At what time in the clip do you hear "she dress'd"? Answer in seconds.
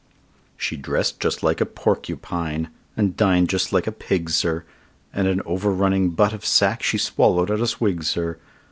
0.57-1.19